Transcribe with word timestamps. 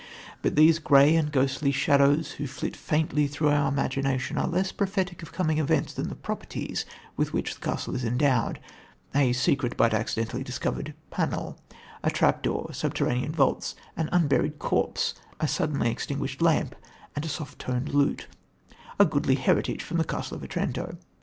But 0.41 0.55
these 0.55 0.79
grey 0.79 1.15
and 1.15 1.31
ghostly 1.31 1.71
shadows, 1.71 2.31
who 2.31 2.47
flit 2.47 2.75
faintly 2.75 3.27
through 3.27 3.49
our 3.49 3.67
imagination, 3.67 4.35
are 4.39 4.47
less 4.47 4.71
prophetic 4.71 5.21
of 5.21 5.31
coming 5.31 5.59
events 5.59 5.93
than 5.93 6.09
the 6.09 6.15
properties 6.15 6.87
with 7.15 7.33
which 7.33 7.53
the 7.53 7.61
castle 7.61 7.93
is 7.93 8.03
endowed, 8.03 8.59
a 9.13 9.31
secret 9.31 9.77
but 9.77 9.93
accidently 9.93 10.43
discovered 10.43 10.95
panel, 11.11 11.59
a 12.03 12.09
trap 12.09 12.41
door, 12.41 12.73
subterranean 12.73 13.31
vaults, 13.31 13.75
an 13.95 14.09
unburied 14.11 14.57
corpse, 14.57 15.13
a 15.39 15.47
suddenly 15.47 15.91
extinguished 15.91 16.41
lamp 16.41 16.73
and 17.15 17.23
a 17.23 17.29
soft 17.29 17.59
toned 17.59 17.93
lute 17.93 18.25
a 18.99 19.05
goodly 19.05 19.35
heritage 19.35 19.83
from 19.83 19.97
The 19.97 20.03
Castle 20.03 20.35
of 20.37 20.43
Otranto. 20.43 20.97